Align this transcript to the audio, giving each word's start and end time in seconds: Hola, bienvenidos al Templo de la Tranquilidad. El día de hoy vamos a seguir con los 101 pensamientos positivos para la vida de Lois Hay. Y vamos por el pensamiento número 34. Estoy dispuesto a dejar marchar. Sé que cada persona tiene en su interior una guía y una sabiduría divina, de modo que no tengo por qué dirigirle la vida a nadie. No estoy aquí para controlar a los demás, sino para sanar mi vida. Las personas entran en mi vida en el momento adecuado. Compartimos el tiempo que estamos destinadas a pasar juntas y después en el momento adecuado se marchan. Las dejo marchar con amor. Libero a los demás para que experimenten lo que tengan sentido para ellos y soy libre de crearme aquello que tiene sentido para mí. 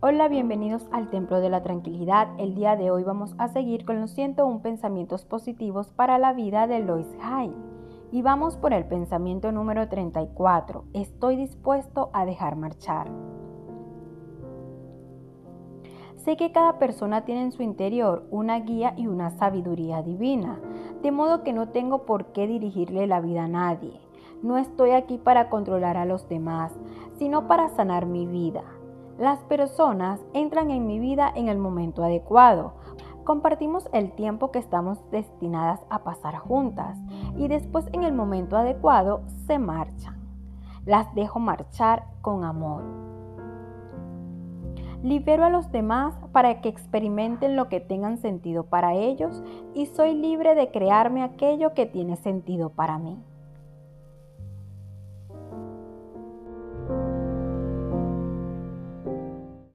Hola, 0.00 0.28
bienvenidos 0.28 0.86
al 0.92 1.10
Templo 1.10 1.40
de 1.40 1.50
la 1.50 1.64
Tranquilidad. 1.64 2.28
El 2.38 2.54
día 2.54 2.76
de 2.76 2.92
hoy 2.92 3.02
vamos 3.02 3.34
a 3.36 3.48
seguir 3.48 3.84
con 3.84 4.00
los 4.00 4.12
101 4.12 4.62
pensamientos 4.62 5.24
positivos 5.24 5.90
para 5.90 6.18
la 6.18 6.32
vida 6.34 6.68
de 6.68 6.78
Lois 6.78 7.08
Hay. 7.20 7.52
Y 8.12 8.22
vamos 8.22 8.56
por 8.56 8.72
el 8.72 8.84
pensamiento 8.84 9.50
número 9.50 9.88
34. 9.88 10.84
Estoy 10.92 11.34
dispuesto 11.34 12.10
a 12.12 12.26
dejar 12.26 12.54
marchar. 12.54 13.10
Sé 16.14 16.36
que 16.36 16.52
cada 16.52 16.78
persona 16.78 17.24
tiene 17.24 17.42
en 17.42 17.50
su 17.50 17.64
interior 17.64 18.24
una 18.30 18.60
guía 18.60 18.94
y 18.96 19.08
una 19.08 19.30
sabiduría 19.30 20.02
divina, 20.02 20.60
de 21.02 21.10
modo 21.10 21.42
que 21.42 21.52
no 21.52 21.70
tengo 21.70 22.06
por 22.06 22.26
qué 22.26 22.46
dirigirle 22.46 23.08
la 23.08 23.20
vida 23.20 23.46
a 23.46 23.48
nadie. 23.48 24.00
No 24.44 24.58
estoy 24.58 24.92
aquí 24.92 25.18
para 25.18 25.50
controlar 25.50 25.96
a 25.96 26.04
los 26.04 26.28
demás, 26.28 26.72
sino 27.18 27.48
para 27.48 27.68
sanar 27.70 28.06
mi 28.06 28.24
vida. 28.28 28.62
Las 29.18 29.40
personas 29.40 30.20
entran 30.32 30.70
en 30.70 30.86
mi 30.86 31.00
vida 31.00 31.28
en 31.34 31.48
el 31.48 31.58
momento 31.58 32.04
adecuado. 32.04 32.74
Compartimos 33.24 33.88
el 33.92 34.12
tiempo 34.12 34.52
que 34.52 34.60
estamos 34.60 34.98
destinadas 35.10 35.80
a 35.90 36.04
pasar 36.04 36.38
juntas 36.38 36.96
y 37.36 37.48
después 37.48 37.84
en 37.92 38.04
el 38.04 38.12
momento 38.12 38.56
adecuado 38.56 39.22
se 39.48 39.58
marchan. 39.58 40.16
Las 40.86 41.12
dejo 41.16 41.40
marchar 41.40 42.04
con 42.22 42.44
amor. 42.44 42.84
Libero 45.02 45.44
a 45.44 45.50
los 45.50 45.72
demás 45.72 46.14
para 46.30 46.60
que 46.60 46.68
experimenten 46.68 47.56
lo 47.56 47.68
que 47.68 47.80
tengan 47.80 48.18
sentido 48.18 48.66
para 48.66 48.94
ellos 48.94 49.42
y 49.74 49.86
soy 49.86 50.14
libre 50.14 50.54
de 50.54 50.70
crearme 50.70 51.24
aquello 51.24 51.74
que 51.74 51.86
tiene 51.86 52.14
sentido 52.14 52.70
para 52.70 52.98
mí. 52.98 53.20